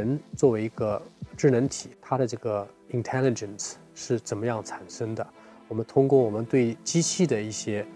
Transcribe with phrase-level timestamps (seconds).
[0.00, 1.00] 人作为一个
[1.36, 5.26] 智能体，它的这个 intelligence 是怎么样产生的？
[5.68, 7.86] 我们通过我们对机器的一些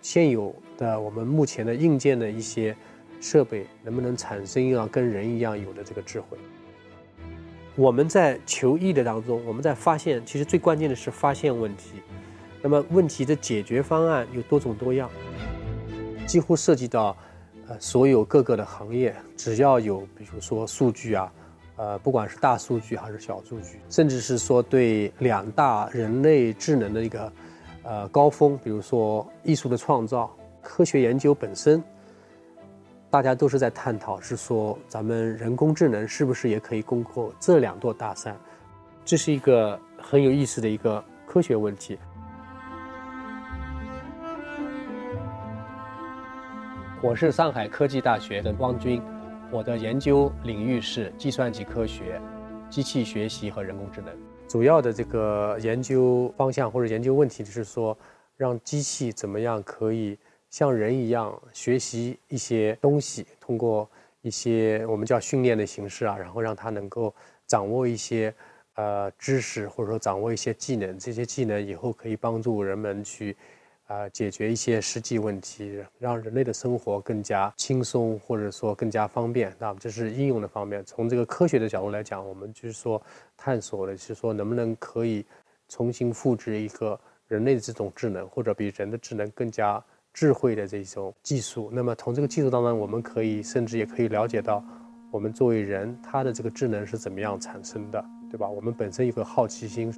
[0.00, 2.74] 现有的、我们目前的硬件的一些
[3.20, 6.38] 设备，能不能产生一样跟人一样有的这个智慧？
[7.76, 12.00] 我们在求异的当中，我们在发现，其实最关键的是发现问题。
[12.62, 15.10] 那么问题的解决方案有多种多样，
[16.26, 17.16] 几乎涉及到
[17.78, 21.32] 所有各个的行业，只要有比如说数据啊，
[21.76, 27.32] 呃不管是大数据还是小数据，甚至是说对两大人类智能的一个
[27.82, 31.82] 呃高峰，比如说艺术的创造、科学研究本身。
[33.12, 38.36] 大家都是在探讨，是说咱们人工智能是不是也可以攻克这两座大山？
[39.04, 41.98] 这是一个很有意思的一个科学问题。
[47.02, 49.02] 我是上海科技大学的汪军，
[49.50, 52.20] 我的研究领域是计算机科学、
[52.68, 54.14] 机器学习和人工智能。
[54.46, 57.96] 主要的这个研究方向或者研究问题就是说，
[58.36, 60.18] 让机器怎么样可以。
[60.50, 63.88] 像人一样学习一些东西，通过
[64.20, 67.14] 一些我们叫训练的形式啊，然后让它能够
[67.46, 68.34] 掌握一些
[68.74, 70.98] 呃知识，或者说掌握一些技能。
[70.98, 73.34] 这些技能以后可以帮助人们去
[73.90, 79.52] 啊解决一些实际问题，让人类的生活更加轻松，或者说更加方便。
[79.58, 80.80] 那这是应用的方面。
[80.84, 83.02] 从这个科学的角度来讲，我们就是说
[83.36, 85.26] 探索的是说能不能可以
[85.68, 89.82] 重新复制一个人类的这种智能，或者比人的智能更加。
[90.12, 94.60] 智慧的这种技术，那么从这个技术当中，我们可以甚至也可以了解到，
[95.12, 98.48] 我们作为人，他的这个智能是怎么样产生的，对吧？
[98.48, 99.94] 我们本身有个好奇心，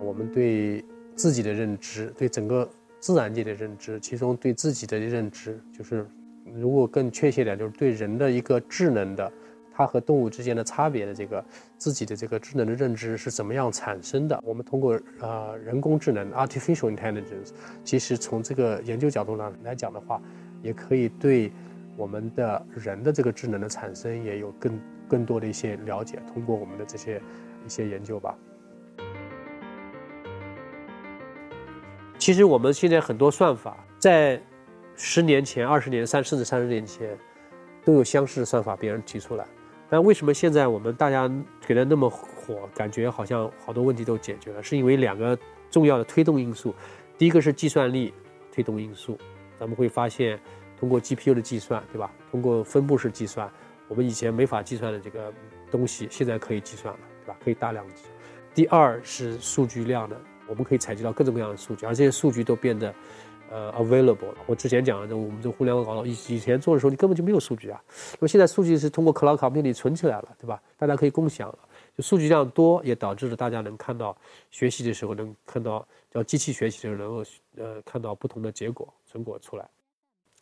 [0.00, 0.82] 我们对
[1.14, 2.68] 自己的认知，对整个
[3.00, 6.06] 自然界的认知，其中对自己的认知，就是
[6.54, 9.32] 如果更确切点，就是对人的一个智能的。
[9.76, 11.44] 它和动物之间的差别的这个
[11.76, 14.40] 自己的这个智能的认知是怎么样产生的？
[14.44, 17.50] 我们通过呃人工智能 （artificial intelligence），
[17.82, 20.22] 其实从这个研究角度上来讲的话，
[20.62, 21.50] 也可以对
[21.96, 26.22] 我们的人的这个智能的产生也有更更多的一些了解。
[26.32, 27.20] 通过我们的这些
[27.66, 28.38] 一些研究吧。
[32.24, 34.40] 其实我们现在很多算法，在
[34.96, 37.14] 十年前、二十年、三甚至三十年前，
[37.84, 39.44] 都有相似的算法，别人提出来。
[39.90, 41.30] 但为什么现在我们大家
[41.66, 44.62] 给的那么火，感觉好像好多问题都解决了？
[44.62, 45.38] 是因为两个
[45.70, 46.74] 重要的推动因素，
[47.18, 48.14] 第一个是计算力
[48.50, 49.18] 推动因素，
[49.60, 50.40] 咱们会发现
[50.80, 52.10] 通过 GPU 的计算，对吧？
[52.30, 53.46] 通过分布式计算，
[53.86, 55.30] 我们以前没法计算的这个
[55.70, 57.36] 东西，现在可以计算了，对吧？
[57.44, 58.10] 可以大量计算。
[58.54, 60.18] 第二是数据量的，
[60.48, 62.94] 我们可以采集到各种各样的数据，而这些数据都变得。
[63.50, 64.38] 呃，available 了。
[64.46, 67.80] 我之前讲的，我们这互联网搞到以以前做的时候，你根本就没有数据啊。
[68.14, 70.60] 那么现在数据是通过 cloud computing 存起来了，对吧？
[70.76, 71.58] 大家可以共享了。
[71.96, 74.16] 就数据量多，也导致了大家能看到
[74.50, 79.68] 学习的时候能看到叫机器学习的时候能够呃看到不同的结果成果出来。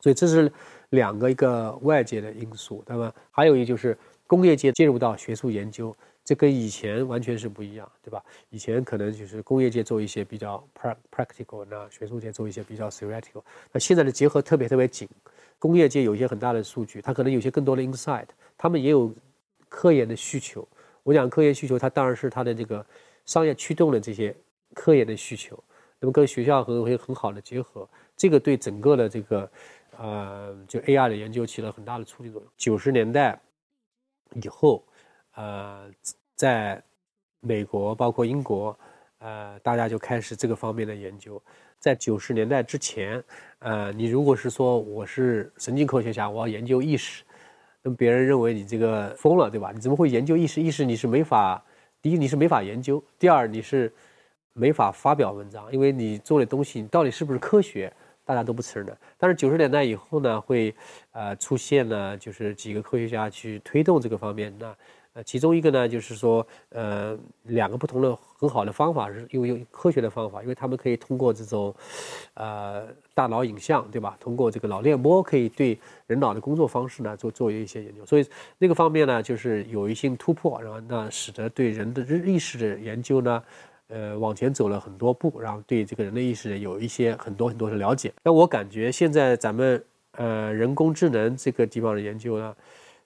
[0.00, 0.50] 所以这是
[0.90, 5.94] 两个一个外界的因素，那么还有一个就是工业界介入到学术研究。
[6.24, 8.24] 这跟以前完全是不一样，对吧？
[8.48, 10.66] 以前可能就是工业界做一些比较
[11.12, 13.42] practical，那学术界做一些比较 theoretical。
[13.70, 15.06] 那现在的结合特别特别紧，
[15.58, 19.12] 工业界有一些很大的数据，它可能有些更多的 insight，他们也有
[19.68, 20.66] 科研的需求。
[21.02, 22.84] 我讲科研需求，它当然是它的这个
[23.26, 24.34] 商业驱动的这些
[24.72, 25.62] 科研的需求，
[26.00, 27.86] 那么跟学校很会很好的结合，
[28.16, 29.50] 这个对整个的这个
[29.98, 32.50] 呃就 AI 的研究起了很大的促进作用。
[32.56, 33.38] 九十年代
[34.42, 34.82] 以后。
[35.34, 35.90] 呃，
[36.34, 36.82] 在
[37.40, 38.78] 美国，包括英国，
[39.18, 41.40] 呃，大家就开始这个方面的研究。
[41.78, 43.22] 在九十年代之前，
[43.58, 47.22] 呃，你如果是说我是神经科学家，我要研究意识，
[47.82, 49.70] 那么别人认为你这个疯了，对吧？
[49.70, 50.62] 你怎么会研究意识？
[50.62, 51.62] 意识你是没法，
[52.00, 53.92] 第一你是没法研究，第二你是
[54.54, 57.92] 没法发表文章，因为你做的东西你到底是不是科学，
[58.24, 58.96] 大家都不承认。
[59.18, 60.74] 但是九十年代以后呢，会
[61.12, 64.74] 呃出现呢，就是几个科学家去推动这个方面，那。
[65.14, 71.72] 呃，其中一个呢，就是说，呃，两个不同的很好的方法是，用用科学的方法，因为他们可以通过这种，
[72.34, 74.16] 呃，大脑影像，对吧？
[74.18, 75.78] 通过这个脑电波，可以对
[76.08, 78.26] 人脑的工作方式呢做做一些研究，所以
[78.58, 83.40] 那个方面呢，就是有一些突破，然后那使得对人的意识的研究呢，
[83.86, 88.12] 呃，往前走了很多步，然后对这个人的意识有一些很多很多的了解。
[88.24, 89.80] 那我感觉现在咱们
[90.16, 92.52] 呃人工智能这个地方的研究呢。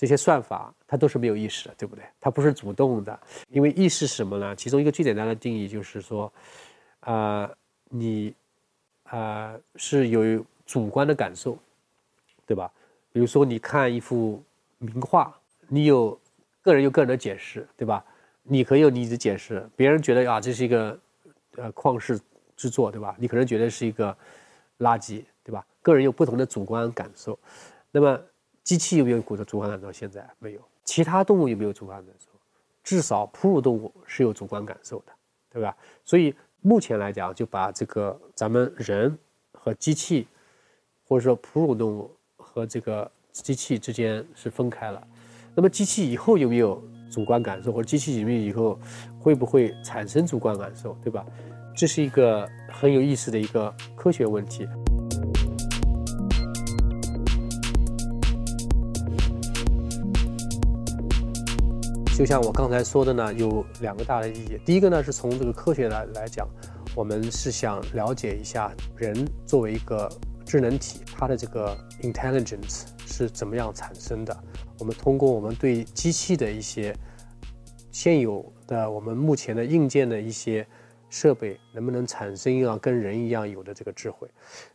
[0.00, 2.02] 这些算法它都是没有意识的，对不对？
[2.18, 3.20] 它不是主动的，
[3.50, 4.56] 因为意识是什么呢？
[4.56, 6.32] 其中一个最简单的定义就是说，
[7.00, 7.50] 啊，
[7.90, 8.32] 你
[9.02, 11.58] 啊是有主观的感受，
[12.46, 12.72] 对吧？
[13.12, 14.42] 比如说你看一幅
[14.78, 15.38] 名画，
[15.68, 16.18] 你有
[16.62, 18.02] 个人有个人的解释，对吧？
[18.42, 20.98] 你可以有你的解释，别人觉得啊，这是一个
[21.56, 22.18] 呃旷世
[22.56, 23.14] 之作，对吧？
[23.18, 24.16] 你可能觉得是一个
[24.78, 25.62] 垃圾，对吧？
[25.82, 27.38] 个人有不同的主观感受。
[27.90, 28.18] 那么
[28.70, 29.90] 机器有没有主观感受？
[29.90, 30.60] 现在没有。
[30.84, 32.26] 其他动物有没有主观感受？
[32.84, 35.06] 至少哺乳动物是有主观感受的，
[35.52, 35.76] 对吧？
[36.04, 39.18] 所以目前来讲，就把这个咱们人
[39.50, 40.28] 和机器，
[41.04, 45.04] 或者说哺乳动物和这个机器之间是分开了。
[45.52, 46.80] 那么机器以后有没有
[47.10, 48.78] 主观感受，或者机器有没有以后
[49.18, 51.26] 会不会产生主观感受，对吧？
[51.74, 54.68] 这是一个很有意思的一个科学问题。
[62.20, 64.60] 就像我刚才说的呢，有两个大的意义。
[64.62, 66.46] 第一个呢，是从这个科学来来讲，
[66.94, 70.06] 我们是想了解一下人作为一个
[70.44, 74.38] 智能体，它的这个 intelligence 是怎么样产生的。
[74.78, 76.94] 我们通过我们对机器的一些
[77.90, 80.66] 现有的、我们目前的硬件的一些
[81.08, 84.28] 设备，能不能产生一样跟人一样有的这个智慧，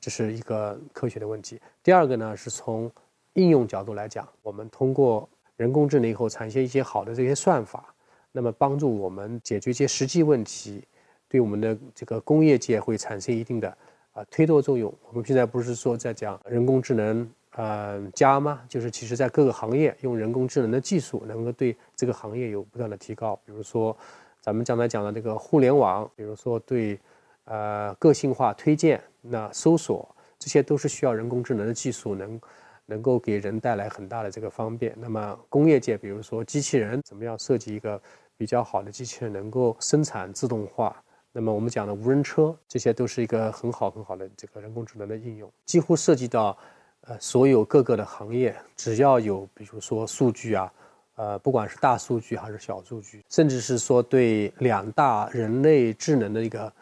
[0.00, 1.60] 这是一个科学的问题。
[1.82, 2.88] 第二个呢，是从
[3.32, 5.28] 应用角度来讲，我们通过
[5.62, 7.94] 人工智能以后产生一些好的这些算法，
[8.32, 10.82] 那么帮助我们解决一些实际问题，
[11.28, 13.68] 对我们的这个工业界会产生一定的
[14.12, 14.92] 啊推动作用。
[15.08, 18.60] 我们现在不是说在讲人工智能呃加吗？
[18.68, 23.38] 就是其实在各个行业用人工智能的技术，能够对这个行业有不断的提高。
[23.46, 23.96] 比如说
[24.40, 26.98] 咱们刚才讲的这个互联网，比如说对
[27.44, 32.40] 呃个性化推荐、那搜索，这些都是需要人工智能的技术能。
[32.86, 34.94] 能够给人带来很大的这个方便。
[34.98, 38.00] 那么工业界，比如说机器人，怎么样设计一个
[38.36, 40.94] 比较好的机器人，能够生产自动化？
[41.32, 46.56] 那么我们讲的无人车，这些都是一个很好很好的这个人工智能的应用，几乎涉及到
[47.02, 50.72] 呃所有各个的行业，只要有比如说数据啊，
[51.14, 56.72] 呃不管是大数据还是小数据，甚至是说对两大人类智能的一个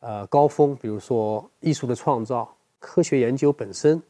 [0.00, 4.02] 呃高峰，比如说艺术的创造、科学研究本身。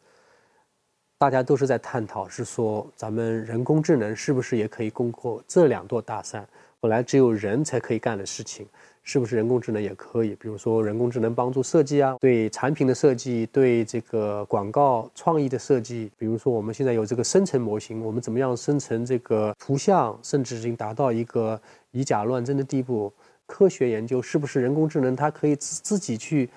[1.21, 6.49] 大家都是在探讨，是说咱们人工智能是不是也可以攻克这两座大山？
[6.81, 8.67] 本来只有人才可以干的事情，
[9.03, 10.35] 是不是人工智能也可以？
[10.37, 16.11] 比如说人工智能帮助设计啊，对产品的设计，对这个广告创意的设计。
[16.17, 23.13] 比如说我们现在有这个生成模型，我们怎么样生成这个图像，甚至已经达到一个以假乱真的地步？
[23.45, 26.49] 科学研究是不是人工智能它可以自自己去，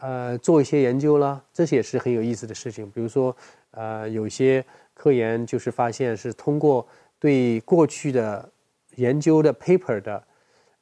[0.00, 1.42] 呃，做一些研究了？
[1.52, 2.90] 这些也是很有意思的事情。
[2.90, 3.36] 比如说。
[3.72, 4.64] 呃，有些
[4.94, 6.84] 科研就是发现是通过
[7.18, 8.50] 对过去的
[8.96, 10.24] 研究的 paper 的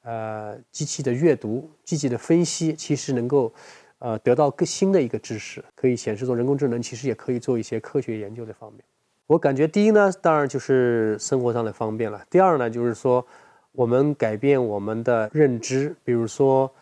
[0.03, 3.53] 呃机器的阅读、机器的分析，其实能够
[3.99, 8.81] 呃得到更新的一个知识，可以显示说人工智能其实也可以做一些科学研究的方面。
[9.27, 13.27] 我感觉第一呢，当然就是生活上的方便了；第二呢，就是说
[13.73, 16.73] 我们改变我们的认知，比如说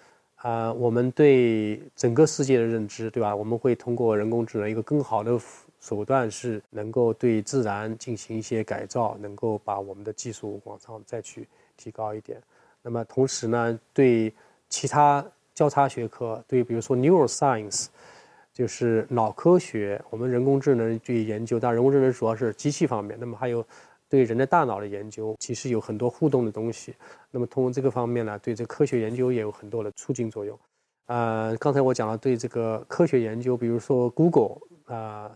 [0.44, 3.34] 啊，我们对整个世界的认知，对吧？
[3.34, 5.40] 我们会通过人工智能一个更好的。
[5.80, 11.48] 手段是能够对自然进行一些改造，能够把我们的技术往上再去
[11.78, 12.38] 提高一点。
[12.82, 14.30] 那么同时呢，对
[14.68, 15.24] 其他
[15.54, 17.86] 交叉学科，对比如说 neuroscience，
[18.52, 23.16] 就是脑科学，我们人工智能去研究，当然人工智能主要是机器方面。
[23.18, 23.66] 那么还有
[24.08, 26.94] 对人的大脑的研究，其实有很多互动的东西。
[27.30, 30.58] 那么通过这个方面呢，对这科学研究也有很多的促进作用。
[31.06, 35.30] 呃，刚才我讲了对这个科学研究，比如说 Google 啊。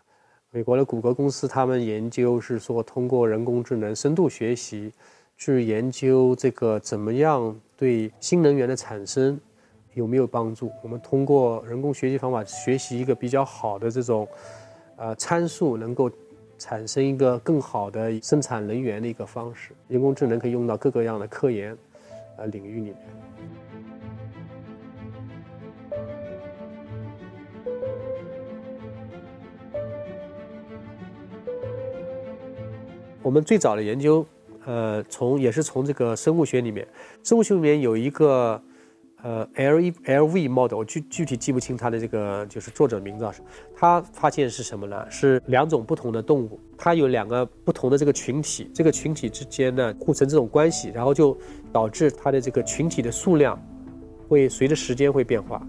[0.50, 4.90] 美国的谷歌公司，他们研究是说，通过人工智能深度学习，
[5.36, 9.38] 去研究这个怎么样对新能源的产生
[9.92, 10.72] 有没有帮助。
[10.82, 14.26] 我们通过人工学习方法学习一个比较好的这种
[14.96, 16.10] 呃参数，能够
[16.58, 19.72] 产生一个更好的生产能源的一个方式。
[19.86, 21.76] 人工智能可以用到各个样的科研
[22.36, 22.96] 呃领域里面。
[33.22, 34.24] 我们最早的研究，
[34.64, 36.88] 呃，从也是从这个生物学里面，
[37.22, 38.58] 生物学里面有一个，
[39.22, 43.34] 呃，L E L V model，我具具体记不清它的这个就是作者名字啊。
[43.74, 45.10] 他发现是什么呢？
[45.10, 51.36] 是两种不同的动物，它有两个不同的这个群体，这个群体之间呢互成这种关系，然后就
[51.72, 53.60] 导致它的这个群体的数量
[54.28, 55.60] 会随着时间会变化，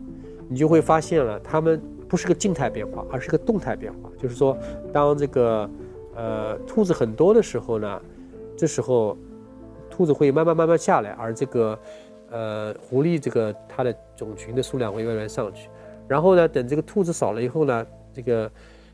[0.47, 4.57] 你就会发现了，它们不是个静态变化，而是个动态变化，就是说，
[4.93, 5.69] 当这个。
[6.15, 8.01] 呃，兔子很多的时候呢，
[8.57, 9.17] 这时候
[9.89, 11.79] 兔子会慢慢慢慢下来，而这个
[12.29, 15.69] 呃狐狸这个它的种群的数量会慢慢上去。
[16.07, 18.51] 然后呢，等这个兔子少了以后呢，这个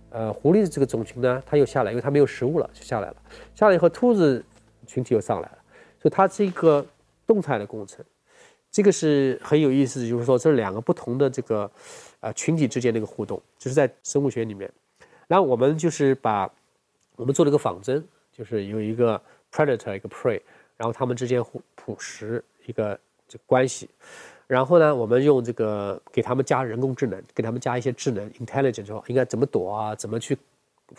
[0.09, 3.15] 呃狐狸的这个种群呢，它又下来，因为它没有食物了，就下来了。
[3.53, 4.43] 下来以后，兔子
[4.85, 5.57] 群体又上来了，
[6.01, 6.85] 所以它是一个
[7.25, 8.03] 动态的工程。
[8.69, 11.71] 这个是很有意思，就是说这两个不同的这个
[12.19, 14.69] 呃群体之间的一个互动，就是在生物学里面。
[15.27, 16.51] 然后我们就是把
[17.15, 20.41] 我们做了一个仿真，就是有一个 predator 一个 prey，
[20.75, 23.89] 然后它们之间互捕食一个这关系。
[24.47, 30.37] 然后呢，我们用这个给他们加人工智能，给他们加一些智能 intelligence，说应该怎么躲啊，怎么去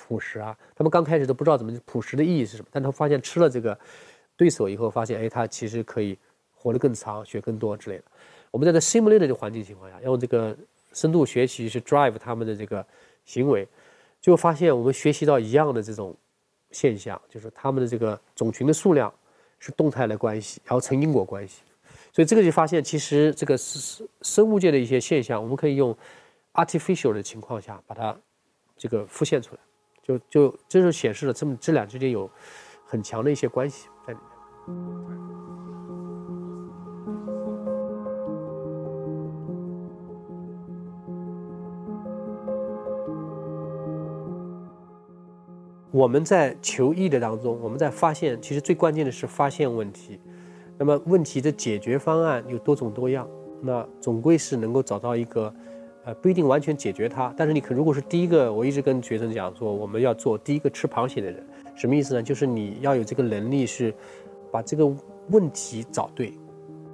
[0.09, 0.56] 捕食啊。
[0.75, 3.78] 他们刚开始都不知道怎么捕食的意义是什么，但他发现吃了这个
[4.37, 6.18] 对手以后，发现哎，它其实可以
[6.52, 8.04] 活得更长，学更多之类的。
[8.50, 10.56] 我们在这 simulated 的环境情况下，用这个
[10.92, 12.85] 深度学习去 drive 他们的这个
[13.25, 13.68] 行为，
[14.21, 16.16] 就发现我们学习到一样的这种
[16.73, 19.12] 现象，就是他们的这个种群的数量
[19.61, 21.62] 是动态的关系，然后成因果关系。
[22.16, 25.94] 所以这个就发现，其实这个是生物界的一些现象，我们可以用
[26.54, 28.16] artificial 的情况下把它
[28.75, 29.61] 这个复现出来，
[30.02, 32.30] 就就这就显示了这么这两之间有
[32.87, 34.30] 很强的一些关系在里面。
[45.90, 50.18] 我们在求异的当中，我们在发现，其实最关键的是发现问题。
[50.78, 53.26] 那么问题的解决方案有多种多样，
[53.62, 55.52] 那总归是能够找到一个，
[56.04, 62.23] 呃，不一定完全解决它，但是你可如果是第一个，我一直跟学生讲说，我们要做第一个吃螃蟹的人，什么意思呢？
[62.23, 63.95] 就是你要有这个能力是，
[64.52, 64.87] 把这个
[65.30, 66.33] 问题找对，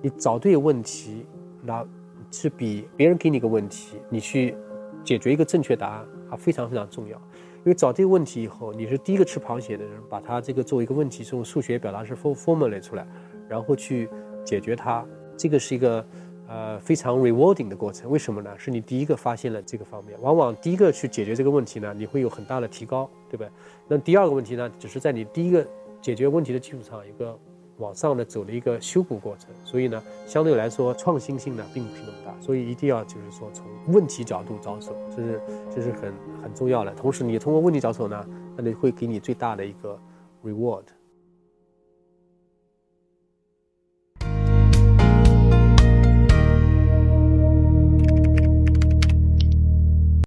[0.01, 1.27] 你找对问题，
[1.63, 1.85] 那
[2.31, 4.55] 是比别人给你个问题，你去
[5.03, 7.21] 解决一个正确答案啊，非常非常重要。
[7.65, 13.07] 因为找对问题以后，你是第一个吃螃蟹的人，把它这个作为一个问题，是用数学表达式 formula 出来。
[13.53, 14.09] 然后去
[14.43, 15.05] 解决它，
[15.37, 16.03] 这个是一个
[16.49, 18.11] 呃非常 rewarding 的过程。
[18.11, 18.51] 为什么呢？
[18.57, 23.51] 是你第一个发现了这个方面，往往第一个去解决这个问题呢，你会有很大的提高，对不对？
[23.87, 25.67] 那第二个问题呢，只是在你第一个
[26.01, 27.39] 解决问题的基础上，一个
[27.77, 29.51] 往上的走的一个修补过程。
[29.67, 32.35] 所以呢，相对来说创新性呢并不是那么大。
[32.41, 35.41] 所以一定要就是说从问题角度着手，这是
[35.75, 36.91] 这是很很重要的。
[36.95, 39.99] 同时，你通过问题着手呢，那你会给你最大的一个
[40.43, 40.85] reward。